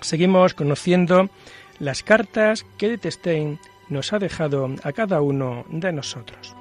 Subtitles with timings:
[0.00, 1.28] Seguimos conociendo
[1.78, 6.54] las cartas que Edith Stein nos ha dejado a cada uno de nosotros.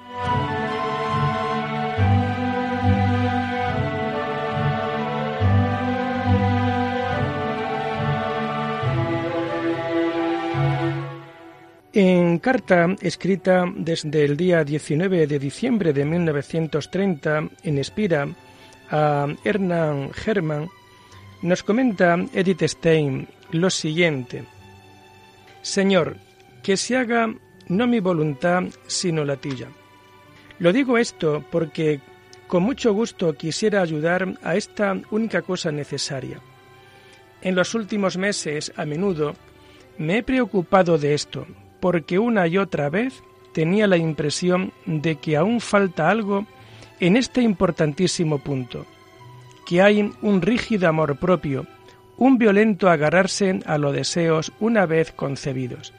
[11.99, 18.27] En carta escrita desde el día 19 de diciembre de 1930 en Espira
[18.91, 20.69] a Hernán Hermann,
[21.41, 24.43] nos comenta Edith Stein lo siguiente.
[25.61, 26.17] Señor,
[26.63, 27.33] que se haga
[27.67, 29.67] no mi voluntad, sino la tuya.
[30.59, 31.99] Lo digo esto porque
[32.47, 36.39] con mucho gusto quisiera ayudar a esta única cosa necesaria.
[37.41, 39.35] En los últimos meses, a menudo,
[39.97, 41.45] me he preocupado de esto,
[41.80, 43.21] porque una y otra vez
[43.53, 46.45] tenía la impresión de que aún falta algo
[46.99, 48.85] en este importantísimo punto,
[49.67, 51.67] que hay un rígido amor propio,
[52.15, 55.93] un violento agarrarse a los deseos una vez concebidos.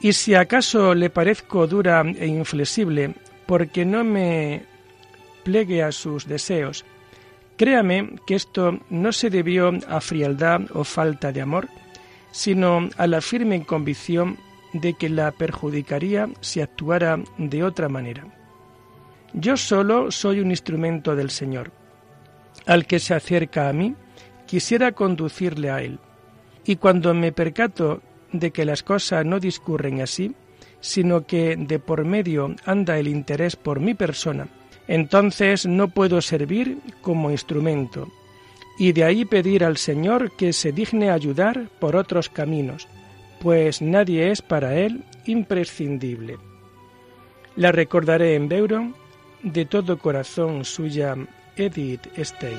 [0.00, 3.14] Y si acaso le parezco dura e inflexible
[3.46, 4.64] porque no me
[5.44, 6.84] plegue a sus deseos,
[7.56, 11.68] créame que esto no se debió a frialdad o falta de amor,
[12.32, 14.38] sino a la firme convicción
[14.72, 18.26] de que la perjudicaría si actuara de otra manera.
[19.32, 21.83] Yo solo soy un instrumento del Señor.
[22.66, 23.94] Al que se acerca a mí,
[24.46, 25.98] quisiera conducirle a Él.
[26.64, 28.00] Y cuando me percato
[28.32, 30.34] de que las cosas no discurren así,
[30.80, 34.48] sino que de por medio anda el interés por mi persona,
[34.86, 38.08] entonces no puedo servir como instrumento,
[38.78, 42.88] y de ahí pedir al Señor que se digne ayudar por otros caminos,
[43.40, 46.38] pues nadie es para él imprescindible.
[47.56, 48.92] La recordaré en Beuro,
[49.42, 51.16] de todo corazón suya,
[51.56, 52.58] Edith Stein.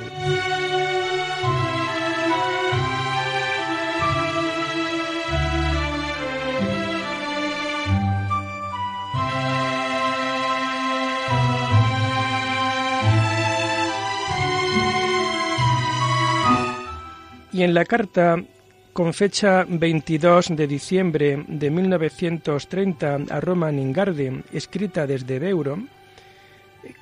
[17.56, 18.44] Y en la carta
[18.92, 25.80] con fecha 22 de diciembre de 1930 a Roma Ningarde, escrita desde Beuro,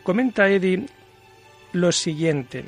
[0.04, 0.86] comenta Edi
[1.74, 2.66] lo siguiente.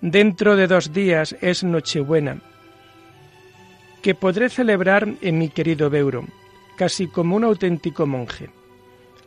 [0.00, 2.40] Dentro de dos días es Nochebuena,
[4.02, 6.26] que podré celebrar en mi querido Beuro,
[6.76, 8.50] casi como un auténtico monje.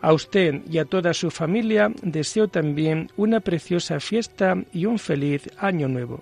[0.02, 5.50] A usted y a toda su familia deseo también una preciosa fiesta y un feliz
[5.58, 6.22] año nuevo.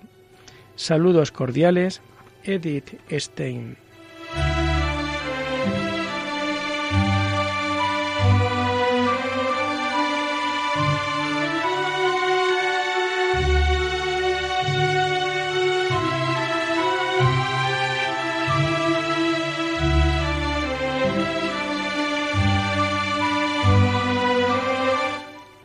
[0.74, 2.00] Saludos cordiales,
[2.44, 3.76] Edith Stein.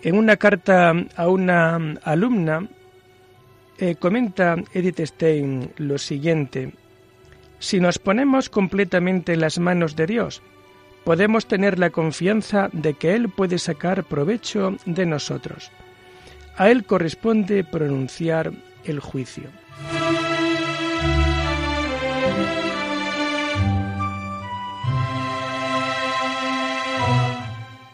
[0.04, 2.68] En una carta a una alumna
[3.78, 6.74] eh, comenta Edith Stein lo siguiente.
[7.60, 10.42] Si nos ponemos completamente en las manos de Dios,
[11.04, 15.70] podemos tener la confianza de que Él puede sacar provecho de nosotros.
[16.58, 18.52] A Él corresponde pronunciar
[18.84, 19.50] el juicio.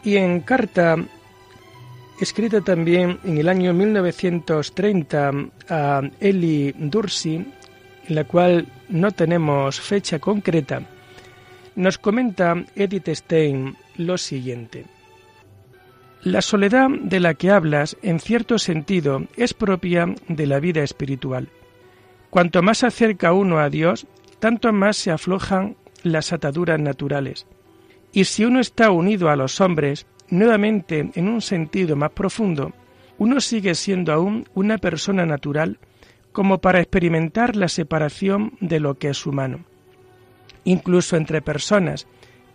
[0.02, 0.96] Y en carta
[2.20, 5.32] escrita también en el año 1930
[5.68, 10.82] a Eli Dursi, en la cual no tenemos fecha concreta,
[11.76, 14.86] nos comenta Edith Stein lo siguiente.
[16.22, 21.48] La soledad de la que hablas, en cierto sentido, es propia de la vida espiritual.
[22.30, 24.06] Cuanto más acerca uno a Dios,
[24.40, 27.46] tanto más se aflojan las ataduras naturales.
[28.12, 32.72] Y si uno está unido a los hombres, nuevamente en un sentido más profundo,
[33.18, 35.78] uno sigue siendo aún una persona natural
[36.32, 39.64] como para experimentar la separación de lo que es humano.
[40.64, 42.06] Incluso entre personas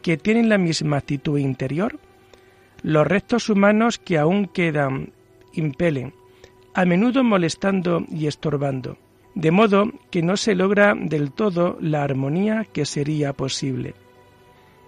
[0.02, 2.00] que tienen la misma actitud interior,
[2.82, 5.12] los restos humanos que aún quedan
[5.54, 6.14] impelen,
[6.74, 8.98] a menudo molestando y estorbando,
[9.36, 13.96] de modo que no se logra del todo la armonía que sería posible.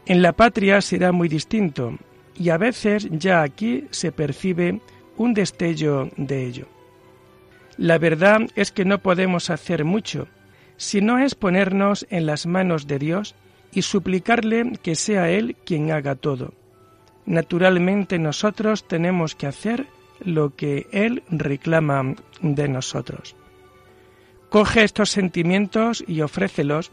[0.05, 1.97] En la patria será muy distinto,
[2.37, 4.81] y a veces ya aquí se percibe
[5.17, 6.67] un destello de ello.
[7.77, 10.27] La verdad es que no podemos hacer mucho,
[10.77, 13.35] si no es ponernos en las manos de Dios
[13.73, 16.53] y suplicarle que sea Él quien haga todo.
[17.25, 19.88] Naturalmente nosotros tenemos que hacer
[20.23, 23.35] lo que Él reclama de nosotros.
[24.49, 26.91] Coge estos sentimientos y ofrécelos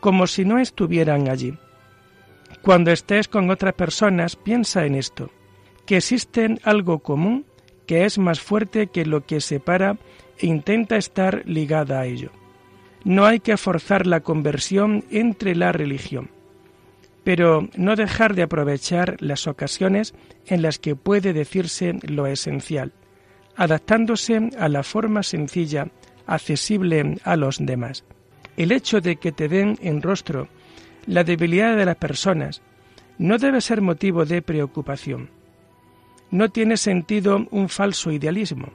[0.00, 1.54] como si no estuvieran allí.
[2.64, 5.30] Cuando estés con otras personas, piensa en esto,
[5.84, 7.44] que existe algo común
[7.86, 9.98] que es más fuerte que lo que separa
[10.38, 12.30] e intenta estar ligada a ello.
[13.04, 16.30] No hay que forzar la conversión entre la religión,
[17.22, 20.14] pero no dejar de aprovechar las ocasiones
[20.46, 22.94] en las que puede decirse lo esencial,
[23.56, 25.88] adaptándose a la forma sencilla,
[26.24, 28.04] accesible a los demás.
[28.56, 30.48] El hecho de que te den en rostro
[31.06, 32.62] la debilidad de las personas
[33.18, 35.30] no debe ser motivo de preocupación.
[36.30, 38.68] No tiene sentido un falso idealismo,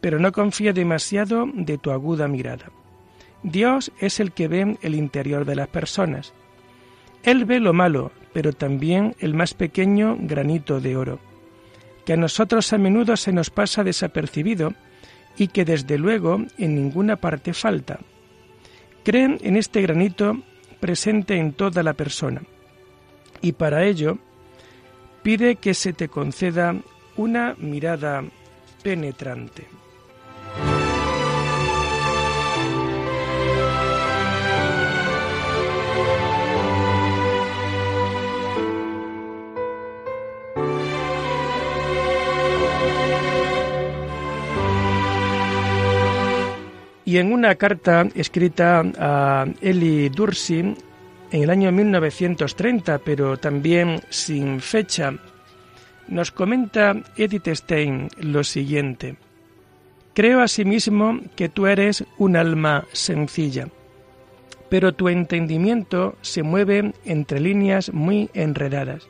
[0.00, 2.70] pero no confía demasiado de tu aguda mirada.
[3.42, 6.32] Dios es el que ve el interior de las personas.
[7.22, 11.20] Él ve lo malo, pero también el más pequeño granito de oro,
[12.04, 14.74] que a nosotros a menudo se nos pasa desapercibido
[15.36, 18.00] y que desde luego en ninguna parte falta.
[19.04, 20.42] Creen en este granito
[20.80, 22.42] presente en toda la persona
[23.40, 24.18] y para ello
[25.22, 26.74] pide que se te conceda
[27.16, 28.24] una mirada
[28.82, 29.66] penetrante.
[47.08, 50.76] Y en una carta escrita a Eli Dursi en
[51.30, 55.14] el año 1930, pero también sin fecha,
[56.08, 59.16] nos comenta Edith Stein lo siguiente.
[60.12, 63.68] Creo asimismo que tú eres un alma sencilla,
[64.68, 69.08] pero tu entendimiento se mueve entre líneas muy enredadas.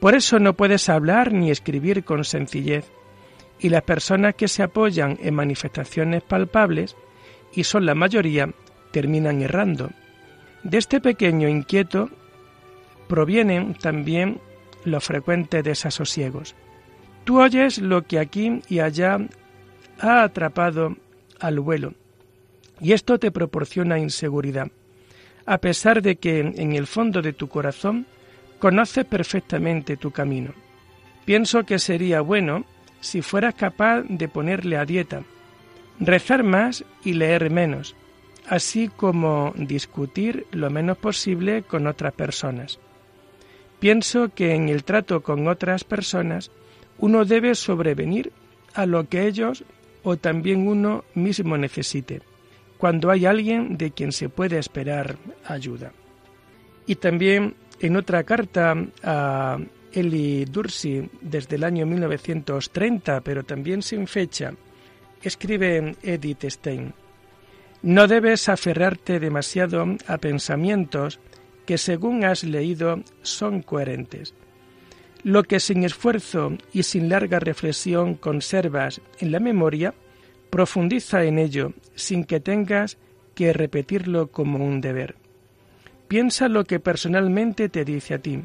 [0.00, 2.90] Por eso no puedes hablar ni escribir con sencillez,
[3.60, 6.96] y las personas que se apoyan en manifestaciones palpables
[7.54, 8.50] y son la mayoría,
[8.90, 9.90] terminan errando.
[10.62, 12.10] De este pequeño inquieto
[13.08, 14.40] provienen también
[14.84, 16.54] los frecuentes desasosiegos.
[17.24, 19.18] Tú oyes lo que aquí y allá
[19.98, 20.96] ha atrapado
[21.38, 21.94] al vuelo,
[22.80, 24.68] y esto te proporciona inseguridad,
[25.46, 28.06] a pesar de que en el fondo de tu corazón
[28.58, 30.52] conoces perfectamente tu camino.
[31.24, 32.64] Pienso que sería bueno
[33.00, 35.22] si fueras capaz de ponerle a dieta,
[36.00, 37.94] rezar más y leer menos,
[38.48, 42.78] así como discutir lo menos posible con otras personas.
[43.78, 46.50] Pienso que en el trato con otras personas
[46.98, 48.32] uno debe sobrevenir
[48.74, 49.64] a lo que ellos
[50.02, 52.22] o también uno mismo necesite,
[52.78, 55.92] cuando hay alguien de quien se puede esperar ayuda.
[56.86, 59.58] Y también en otra carta a
[59.92, 64.54] Eli Dursi desde el año 1930, pero también sin fecha,
[65.22, 66.94] Escribe Edith Stein,
[67.82, 71.20] no debes aferrarte demasiado a pensamientos
[71.66, 74.34] que según has leído son coherentes.
[75.22, 79.94] Lo que sin esfuerzo y sin larga reflexión conservas en la memoria,
[80.48, 82.96] profundiza en ello sin que tengas
[83.34, 85.16] que repetirlo como un deber.
[86.08, 88.40] Piensa lo que personalmente te dice a ti,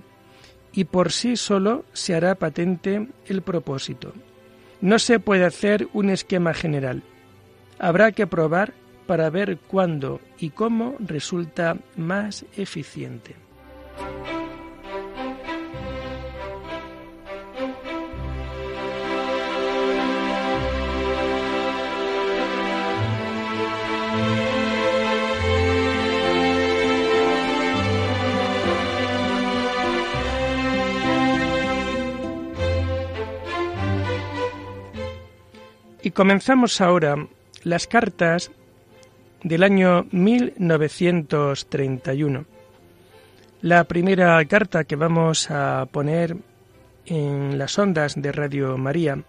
[0.74, 4.14] y por sí solo se hará patente el propósito.
[4.86, 7.02] No se puede hacer un esquema general.
[7.80, 8.76] Habrá que probar
[9.08, 13.34] para ver cuándo y cómo resulta más eficiente.
[36.16, 37.28] Comenzamos ahora
[37.64, 38.52] las cartas
[39.44, 42.46] del año 1931.
[43.62, 46.38] La primera carta que vamos a poner
[47.06, 49.22] en las ondas de Radio María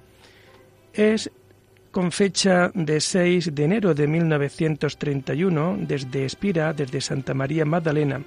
[0.95, 1.29] es
[1.91, 8.23] con fecha de 6 de enero de 1931 desde Espira, desde Santa María Magdalena,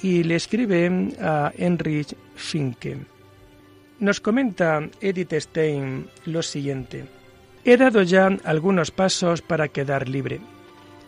[0.00, 2.96] y le escribe a Heinrich Finke.
[4.00, 7.15] Nos comenta Edith Stein lo siguiente.
[7.68, 10.38] He dado ya algunos pasos para quedar libre.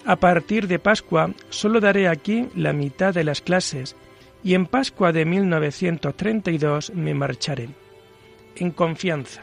[0.05, 3.95] A partir de Pascua solo daré aquí la mitad de las clases
[4.43, 7.69] y en Pascua de 1932 me marcharé.
[8.57, 9.43] En confianza.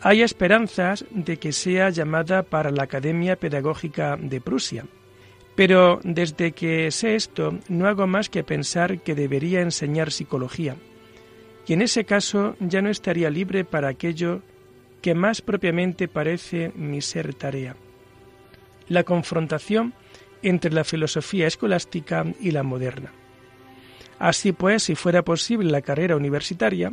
[0.00, 4.84] Hay esperanzas de que sea llamada para la Academia Pedagógica de Prusia,
[5.56, 10.76] pero desde que sé esto no hago más que pensar que debería enseñar psicología,
[11.66, 14.40] y en ese caso ya no estaría libre para aquello
[15.00, 17.76] que más propiamente parece mi ser tarea.
[18.88, 19.94] La confrontación
[20.42, 23.12] entre la filosofía escolástica y la moderna.
[24.18, 26.92] Así pues, si fuera posible la carrera universitaria,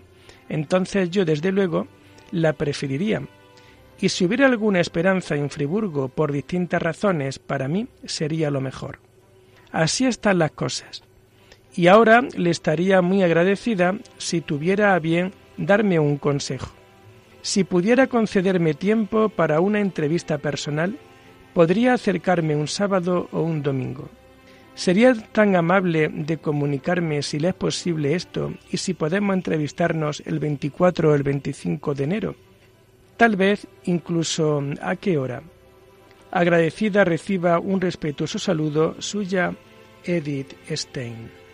[0.49, 1.87] entonces yo desde luego
[2.31, 3.21] la preferiría.
[3.99, 8.99] Y si hubiera alguna esperanza en Friburgo por distintas razones, para mí sería lo mejor.
[9.71, 11.03] Así están las cosas.
[11.75, 16.71] Y ahora le estaría muy agradecida si tuviera a bien darme un consejo.
[17.45, 20.97] Si pudiera concederme tiempo para una entrevista personal,
[21.53, 24.09] podría acercarme un sábado o un domingo.
[24.73, 30.39] Sería tan amable de comunicarme si le es posible esto y si podemos entrevistarnos el
[30.39, 32.35] 24 o el 25 de enero.
[33.15, 35.43] Tal vez incluso a qué hora.
[36.31, 39.53] Agradecida reciba un respetuoso saludo suya
[40.03, 41.44] Edith Stein.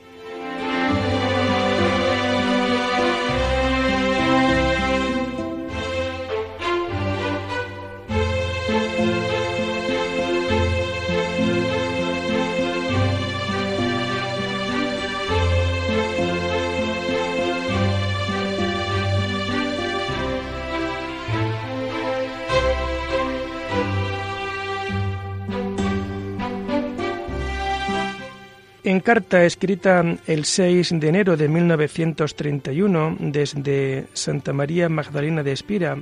[28.91, 35.97] En carta escrita el 6 de enero de 1931 desde Santa María Magdalena de Espira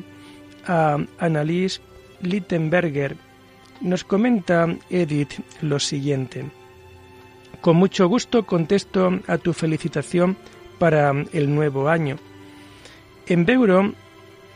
[0.66, 1.82] a Annalise
[2.24, 3.16] Littenberger,
[3.82, 6.46] nos comenta Edith lo siguiente.
[7.62, 10.36] Con mucho gusto contesto a tu felicitación
[10.80, 12.18] para el nuevo año.
[13.28, 13.94] En Beuro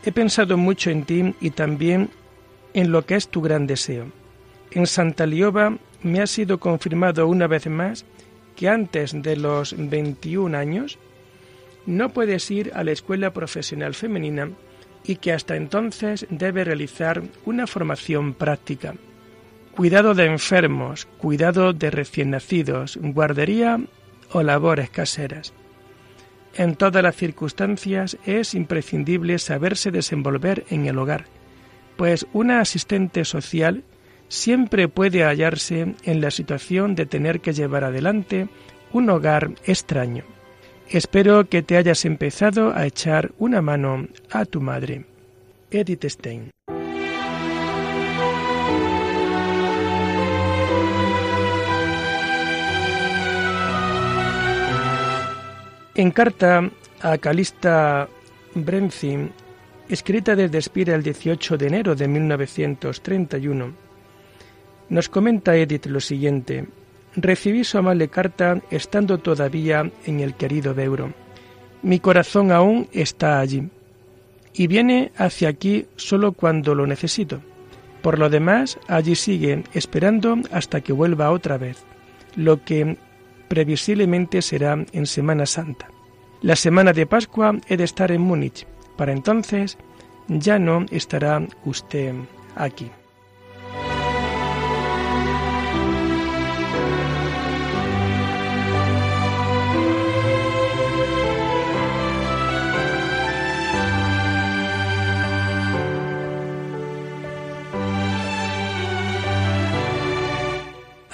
[0.04, 2.10] he pensado mucho en ti y también
[2.72, 4.06] en lo que es tu gran deseo.
[4.72, 8.04] En Santa Lioba me ha sido confirmado una vez más
[8.54, 10.98] que antes de los 21 años
[11.86, 14.50] no puedes ir a la escuela profesional femenina
[15.04, 18.94] y que hasta entonces debe realizar una formación práctica.
[19.74, 23.80] Cuidado de enfermos, cuidado de recién nacidos, guardería
[24.30, 25.52] o labores caseras.
[26.54, 31.24] En todas las circunstancias es imprescindible saberse desenvolver en el hogar,
[31.96, 33.82] pues una asistente social
[34.28, 38.48] siempre puede hallarse en la situación de tener que llevar adelante
[38.92, 40.24] un hogar extraño.
[40.88, 45.04] Espero que te hayas empezado a echar una mano a tu madre.
[45.70, 46.50] Edith Stein.
[55.96, 56.70] En carta
[57.02, 58.08] a Calista
[58.54, 59.30] Brenzin,
[59.88, 63.83] escrita desde Espira el 18 de enero de 1931,
[64.88, 66.66] nos comenta Edith lo siguiente.
[67.16, 71.12] Recibí su amable carta estando todavía en el querido Beuro.
[71.82, 73.68] Mi corazón aún está allí
[74.52, 77.40] y viene hacia aquí solo cuando lo necesito.
[78.02, 81.82] Por lo demás, allí sigue esperando hasta que vuelva otra vez,
[82.36, 82.96] lo que
[83.48, 85.88] previsiblemente será en Semana Santa.
[86.42, 88.66] La semana de Pascua he de estar en Múnich.
[88.96, 89.78] Para entonces
[90.28, 92.14] ya no estará usted
[92.54, 92.90] aquí.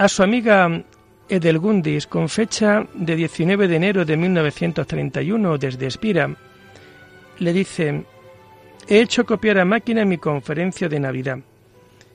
[0.01, 0.83] A su amiga
[1.29, 6.35] Edelgundis con fecha de 19 de enero de 1931 desde Espira,
[7.39, 8.07] le dice,
[8.89, 11.41] he hecho copiar a máquina mi conferencia de Navidad.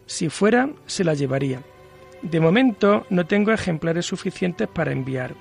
[0.08, 1.62] Si fuera, se la llevaría.
[2.24, 5.36] De momento no tengo ejemplares suficientes para enviar.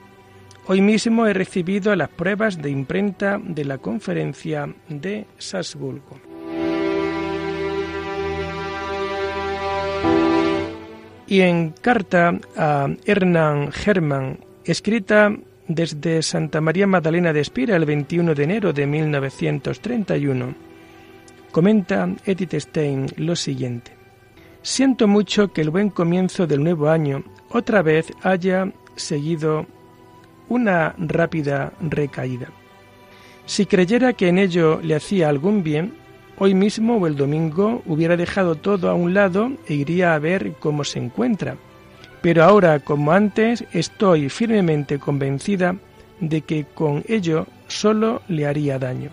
[0.67, 6.34] Hoy mismo he recibido las pruebas de imprenta de la conferencia de Salzburgo.
[11.27, 15.35] Y en carta a Hernán Hermann, escrita
[15.67, 20.55] desde Santa María Magdalena de Espira el 21 de enero de 1931,
[21.51, 23.93] comenta Edith Stein lo siguiente.
[24.63, 29.67] Siento mucho que el buen comienzo del nuevo año otra vez haya seguido
[30.49, 32.49] una rápida recaída.
[33.47, 35.95] Si creyera que en ello le hacía algún bien,
[36.39, 40.55] Hoy mismo o el domingo hubiera dejado todo a un lado e iría a ver
[40.61, 41.57] cómo se encuentra.
[42.25, 45.77] pero ahora como antes estoy firmemente convencida
[46.21, 49.11] de que con ello solo le haría daño.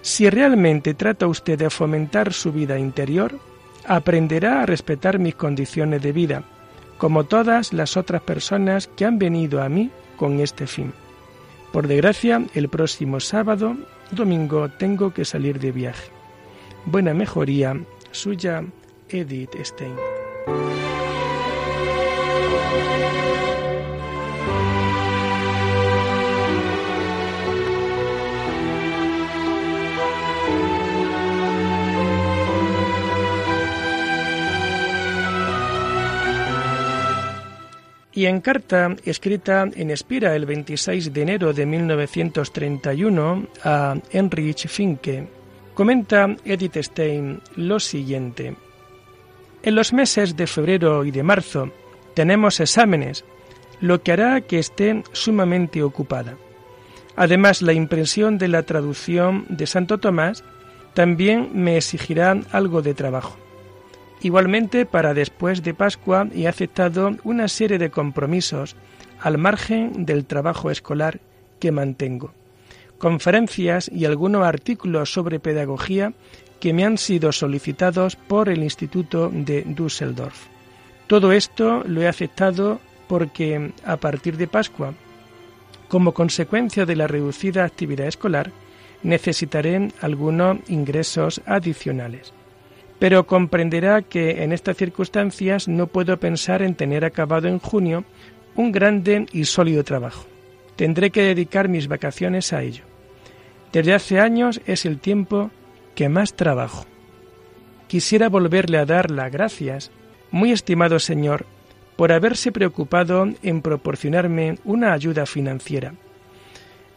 [0.00, 3.38] Si realmente trata usted de fomentar su vida interior,
[3.84, 6.42] aprenderá a respetar mis condiciones de vida,
[6.96, 10.94] como todas las otras personas que han venido a mí con este fin.
[11.70, 13.76] Por desgracia, el próximo sábado,
[14.10, 16.15] domingo, tengo que salir de viaje.
[16.86, 17.76] Buena mejoría,
[18.12, 18.64] suya
[19.08, 19.96] Edith Stein.
[38.12, 45.26] Y en carta escrita en Espira el 26 de enero de 1931 a Heinrich Finke,
[45.76, 48.56] comenta Edith Stein lo siguiente.
[49.62, 51.70] En los meses de febrero y de marzo
[52.14, 53.26] tenemos exámenes,
[53.82, 56.36] lo que hará que esté sumamente ocupada.
[57.14, 60.44] Además, la impresión de la traducción de Santo Tomás
[60.94, 63.36] también me exigirá algo de trabajo.
[64.22, 68.76] Igualmente, para después de Pascua he aceptado una serie de compromisos
[69.20, 71.20] al margen del trabajo escolar
[71.60, 72.32] que mantengo.
[72.98, 76.12] Conferencias y algunos artículos sobre pedagogía
[76.60, 80.46] que me han sido solicitados por el Instituto de Düsseldorf.
[81.06, 84.94] Todo esto lo he aceptado porque a partir de Pascua,
[85.88, 88.50] como consecuencia de la reducida actividad escolar,
[89.02, 92.32] necesitaré algunos ingresos adicionales
[92.98, 98.04] pero comprenderá que en estas circunstancias no puedo pensar en tener acabado en junio
[98.54, 100.26] un grande y sólido trabajo.
[100.76, 102.84] Tendré que dedicar mis vacaciones a ello.
[103.72, 105.50] Desde hace años es el tiempo
[105.94, 106.86] que más trabajo.
[107.88, 109.90] Quisiera volverle a dar las gracias,
[110.30, 111.46] muy estimado señor,
[111.96, 115.94] por haberse preocupado en proporcionarme una ayuda financiera.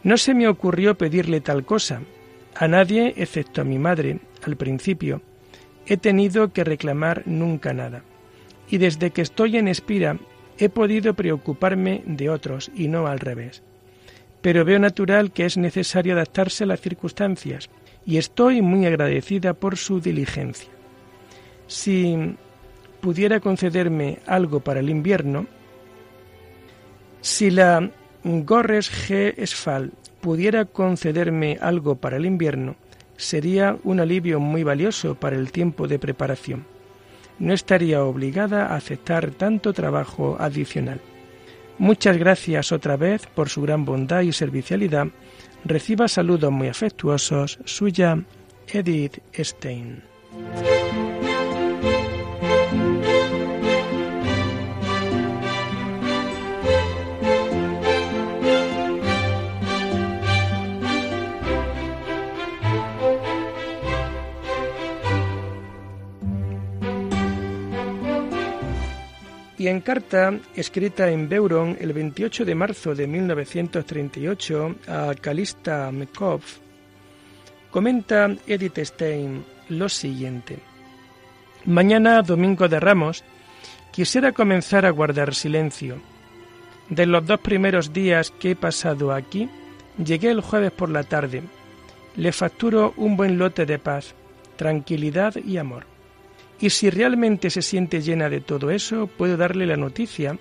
[0.02, 2.02] No se me ocurrió pedirle tal cosa,
[2.54, 5.22] a nadie excepto a mi madre, al principio,
[5.86, 8.02] he tenido que reclamar nunca nada.
[8.68, 10.18] Y desde que estoy en Espira
[10.58, 13.62] he podido preocuparme de otros y no al revés.
[14.42, 17.68] Pero veo natural que es necesario adaptarse a las circunstancias
[18.06, 20.70] y estoy muy agradecida por su diligencia.
[21.66, 22.36] Si
[23.00, 25.46] pudiera concederme algo para el invierno,
[27.20, 27.90] si la
[28.24, 29.34] Gorres G.
[29.36, 32.76] Esfal pudiera concederme algo para el invierno,
[33.16, 36.64] sería un alivio muy valioso para el tiempo de preparación.
[37.38, 41.00] No estaría obligada a aceptar tanto trabajo adicional.
[41.80, 45.06] Muchas gracias otra vez por su gran bondad y servicialidad.
[45.64, 47.58] Reciba saludos muy afectuosos.
[47.64, 48.22] Suya,
[48.68, 50.02] Edith Stein.
[69.70, 76.40] En carta escrita en Beuron el 28 de marzo de 1938 a Calista Mekov,
[77.70, 80.58] comenta Edith Stein lo siguiente.
[81.66, 83.22] Mañana, domingo de Ramos,
[83.92, 86.00] quisiera comenzar a guardar silencio.
[86.88, 89.48] De los dos primeros días que he pasado aquí,
[90.04, 91.44] llegué el jueves por la tarde.
[92.16, 94.14] Le facturo un buen lote de paz,
[94.56, 95.89] tranquilidad y amor.
[96.60, 100.38] Y si realmente se siente llena de todo eso, puedo darle la noticia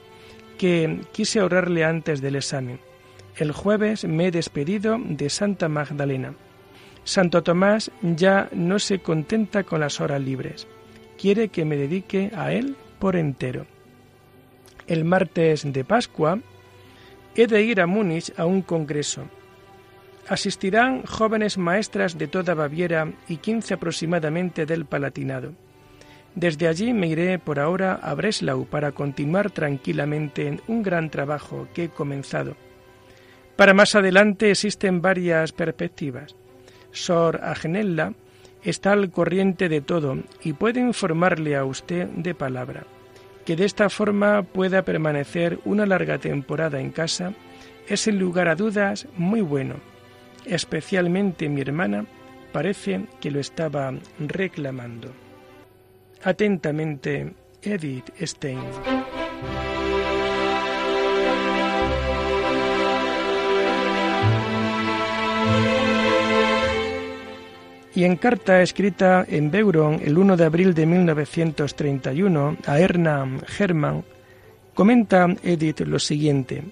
[0.57, 2.79] que quise ahorrarle antes del examen.
[3.37, 6.33] El jueves me he despedido de Santa Magdalena.
[7.05, 10.67] Santo Tomás ya no se contenta con las horas libres.
[11.17, 13.65] Quiere que me dedique a él por entero.
[14.87, 16.39] El martes de Pascua
[17.35, 19.23] he de ir a Múnich a un congreso.
[20.27, 25.53] Asistirán jóvenes maestras de toda Baviera y quince aproximadamente del Palatinado.
[26.35, 31.67] Desde allí me iré por ahora a Breslau para continuar tranquilamente en un gran trabajo
[31.73, 32.55] que he comenzado.
[33.55, 36.35] Para más adelante existen varias perspectivas.
[36.91, 38.13] Sor Agnella
[38.63, 42.85] está al corriente de todo y puede informarle a usted de palabra.
[43.45, 47.33] Que de esta forma pueda permanecer una larga temporada en casa
[47.87, 49.75] es sin lugar a dudas muy bueno.
[50.45, 52.05] Especialmente mi hermana
[52.51, 55.11] parece que lo estaba reclamando.
[56.23, 58.59] Atentamente, Edith Stein.
[67.95, 74.05] Y en carta escrita en Beuron el 1 de abril de 1931 a Hernán Hermann,
[74.79, 76.63] Comenta Edith lo siguiente.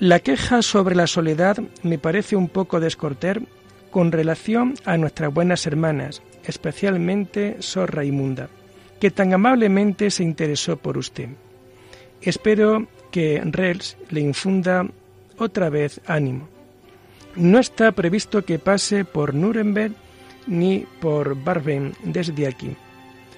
[0.00, 3.42] La queja sobre la soledad me parece un poco descorter
[3.92, 8.48] con relación a nuestras buenas hermanas, especialmente Sor Raimunda,
[9.00, 11.28] que tan amablemente se interesó por usted.
[12.20, 14.86] Espero que Rels le infunda
[15.38, 16.48] otra vez ánimo.
[17.34, 19.94] No está previsto que pase por Nuremberg
[20.46, 22.76] ni por Barben desde aquí.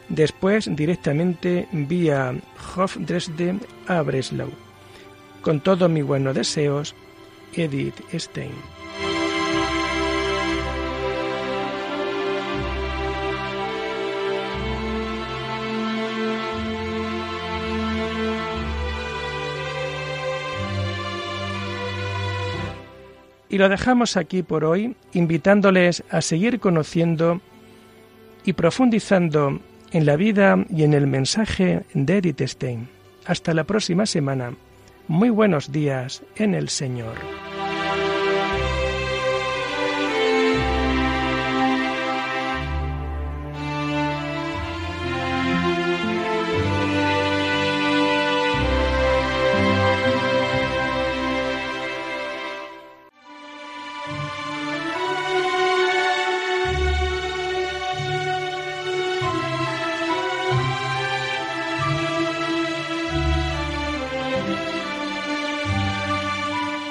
[0.09, 2.35] Después directamente vía
[2.77, 4.51] Hof Dresde a Breslau.
[5.41, 6.95] Con todos mis buenos deseos,
[7.55, 8.74] Edith Stein.
[23.55, 27.41] Y lo dejamos aquí por hoy, invitándoles a seguir conociendo
[28.45, 29.61] y profundizando
[29.93, 32.89] en la vida y en el mensaje de Edith Stein.
[33.25, 34.55] Hasta la próxima semana.
[35.07, 37.15] Muy buenos días en el Señor.